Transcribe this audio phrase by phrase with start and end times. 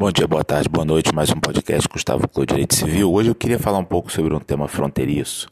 [0.00, 1.14] Bom dia, boa tarde, boa noite.
[1.14, 3.12] Mais um podcast Gustavo Clô Direito Civil.
[3.12, 5.46] Hoje eu queria falar um pouco sobre um tema fronteiriço,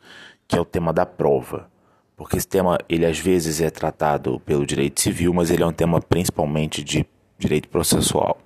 [0.48, 1.68] que é o tema da prova.
[2.16, 5.72] Porque esse tema, ele às vezes é tratado pelo direito civil, mas ele é um
[5.72, 7.04] tema principalmente de
[7.38, 8.38] direito processual.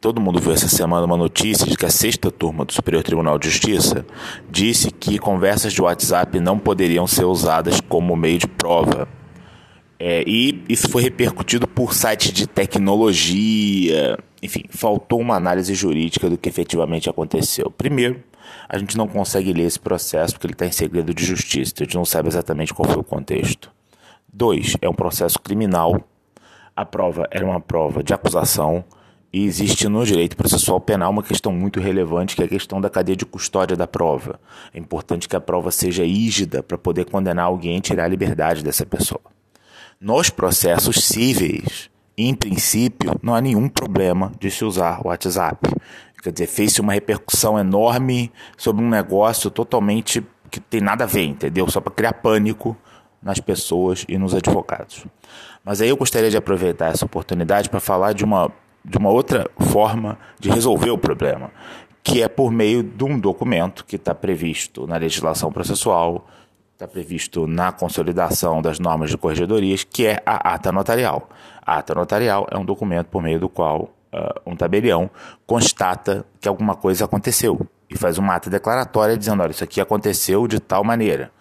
[0.00, 3.38] Todo mundo viu essa semana uma notícia de que a sexta turma do Superior Tribunal
[3.38, 4.06] de Justiça
[4.50, 9.06] disse que conversas de WhatsApp não poderiam ser usadas como meio de prova
[10.00, 14.16] é, e isso foi repercutido por sites de tecnologia.
[14.42, 17.70] Enfim, faltou uma análise jurídica do que efetivamente aconteceu.
[17.70, 18.22] Primeiro,
[18.68, 21.84] a gente não consegue ler esse processo porque ele está em segredo de justiça, então
[21.84, 23.70] a gente não sabe exatamente qual foi o contexto.
[24.32, 26.00] Dois, é um processo criminal.
[26.76, 28.84] A prova era uma prova de acusação.
[29.30, 32.88] E existe no direito processual penal uma questão muito relevante, que é a questão da
[32.88, 34.40] cadeia de custódia da prova.
[34.72, 38.64] É importante que a prova seja rígida para poder condenar alguém e tirar a liberdade
[38.64, 39.20] dessa pessoa.
[40.00, 41.90] Nos processos cíveis,
[42.26, 45.70] em princípio, não há nenhum problema de se usar o WhatsApp.
[46.22, 51.24] Quer dizer, fez-se uma repercussão enorme sobre um negócio totalmente que tem nada a ver,
[51.24, 51.70] entendeu?
[51.70, 52.76] Só para criar pânico
[53.22, 55.04] nas pessoas e nos advogados.
[55.64, 58.50] Mas aí eu gostaria de aproveitar essa oportunidade para falar de uma,
[58.84, 61.50] de uma outra forma de resolver o problema,
[62.02, 66.26] que é por meio de um documento que está previsto na legislação processual
[66.78, 71.28] está previsto na consolidação das normas de corregedorias, que é a ata notarial.
[71.60, 75.10] A ata notarial é um documento por meio do qual uh, um tabelião
[75.44, 80.46] constata que alguma coisa aconteceu e faz uma ata declaratória dizendo: olha, isso aqui aconteceu
[80.46, 81.32] de tal maneira.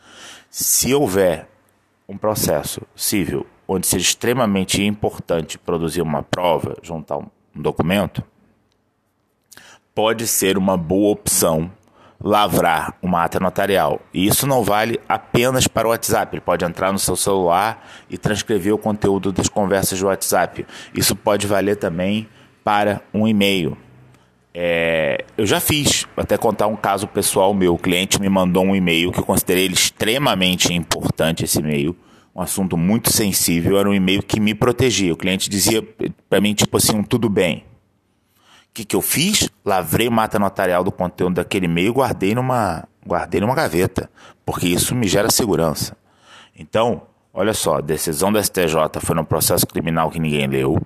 [0.49, 1.47] Se houver
[2.09, 8.23] um processo civil onde seja extremamente importante produzir uma prova, juntar um documento,
[9.93, 11.71] pode ser uma boa opção
[12.19, 14.01] lavrar uma ata notarial.
[14.13, 16.35] E isso não vale apenas para o WhatsApp.
[16.35, 20.65] Ele pode entrar no seu celular e transcrever o conteúdo das conversas do WhatsApp.
[20.93, 22.27] Isso pode valer também
[22.63, 23.77] para um e-mail.
[24.53, 27.75] É, eu já fiz, até contar um caso pessoal meu.
[27.75, 31.95] O cliente me mandou um e-mail que eu considerei extremamente importante, esse e-mail.
[32.35, 35.13] Um assunto muito sensível, era um e-mail que me protegia.
[35.13, 35.83] O cliente dizia
[36.29, 37.66] para mim, tipo assim, um tudo bem
[38.77, 39.49] que, que eu fiz?
[39.65, 44.07] Lavrei mata notarial do conteúdo daquele e-mail e guardei numa, guardei numa gaveta,
[44.45, 45.97] porque isso me gera segurança.
[46.55, 47.01] Então,
[47.33, 50.79] olha só, a decisão da STJ foi num processo criminal que ninguém leu.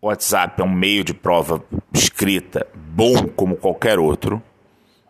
[0.00, 1.62] O WhatsApp é um meio de prova
[1.94, 4.42] escrita bom como qualquer outro.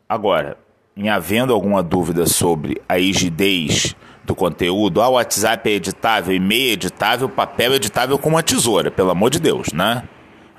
[0.06, 0.58] Agora,
[0.94, 6.68] em havendo alguma dúvida sobre a rigidez do conteúdo, ah, o WhatsApp é editável, e-mail
[6.68, 10.06] é editável, papel é editável com uma tesoura, pelo amor de Deus, né?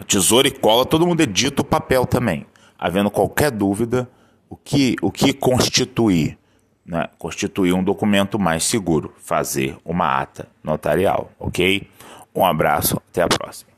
[0.04, 2.46] Tesoura e cola, todo mundo edita o papel também.
[2.78, 4.10] Havendo qualquer dúvida,
[4.50, 6.38] o que, o que constituir?
[6.86, 7.08] Né?
[7.18, 11.88] Constituir um documento mais seguro, fazer uma ata notarial, ok?
[12.36, 13.73] Um abraço, até a próxima.